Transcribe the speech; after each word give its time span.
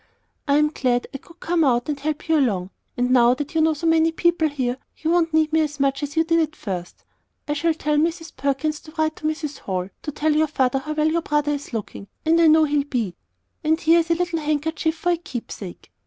"I'm 0.47 0.69
glad 0.69 1.05
I 1.13 1.19
could 1.19 1.39
come 1.39 1.63
out 1.63 1.87
and 1.87 1.99
help 1.99 2.27
you 2.27 2.39
along; 2.39 2.71
and 2.97 3.11
now 3.11 3.35
that 3.35 3.53
you 3.53 3.61
know 3.61 3.75
so 3.75 3.85
many 3.85 4.11
people 4.11 4.49
here, 4.49 4.77
you 4.97 5.11
won't 5.11 5.31
need 5.31 5.53
me 5.53 5.67
so 5.67 5.79
much 5.79 6.01
as 6.01 6.17
you 6.17 6.23
did 6.23 6.39
at 6.39 6.55
first. 6.55 7.03
I 7.47 7.53
shall 7.53 7.75
tell 7.75 7.97
Mrs. 7.97 8.35
Perkins 8.35 8.79
to 8.79 8.93
write 8.97 9.17
to 9.17 9.25
Mrs. 9.27 9.59
Hall 9.59 9.89
to 10.01 10.11
tell 10.11 10.35
your 10.35 10.47
father 10.47 10.79
how 10.79 10.93
well 10.93 11.11
your 11.11 11.21
brother 11.21 11.51
is 11.51 11.71
looking, 11.71 12.07
and 12.25 12.41
I 12.41 12.47
know 12.47 12.63
he'll 12.63 12.83
be 12.85 13.13
And 13.63 13.79
here's 13.79 14.09
a 14.09 14.15
little 14.15 14.39
handkerchief 14.39 14.95
for 14.97 15.11
a 15.11 15.17
keepsake." 15.17 15.91